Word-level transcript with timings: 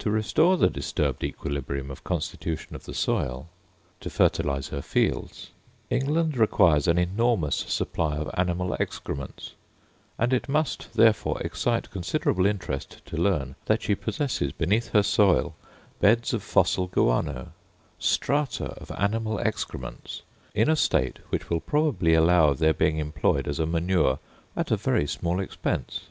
To 0.00 0.10
restore 0.10 0.56
the 0.56 0.68
disturbed 0.68 1.22
equilibrium 1.22 1.88
of 1.88 2.02
constitution 2.02 2.74
of 2.74 2.86
the 2.86 2.92
soil, 2.92 3.46
to 4.00 4.10
fertilise 4.10 4.70
her 4.70 4.82
fields, 4.82 5.50
England 5.90 6.36
requires 6.36 6.88
an 6.88 6.98
enormous 6.98 7.54
supply 7.54 8.16
of 8.16 8.28
animal 8.34 8.74
excrements, 8.80 9.52
and 10.18 10.32
it 10.32 10.48
must, 10.48 10.94
therefore, 10.94 11.40
excite 11.40 11.92
considerable 11.92 12.46
interest 12.46 13.00
to 13.06 13.16
learn, 13.16 13.54
that 13.66 13.80
she 13.80 13.94
possesses 13.94 14.50
beneath 14.50 14.88
her 14.88 15.04
soil 15.04 15.54
beds 16.00 16.34
of 16.34 16.42
fossil 16.42 16.88
guano, 16.88 17.52
strata 18.00 18.70
of 18.82 18.90
animal 18.98 19.38
excrements, 19.38 20.22
in 20.52 20.68
a 20.68 20.74
state 20.74 21.18
which 21.28 21.48
will 21.48 21.60
probably 21.60 22.12
allow 22.14 22.48
of 22.48 22.58
their 22.58 22.74
being 22.74 22.98
employed 22.98 23.46
as 23.46 23.60
a 23.60 23.66
manure 23.66 24.18
at 24.56 24.72
a 24.72 24.76
very 24.76 25.06
small 25.06 25.38
expense. 25.38 26.06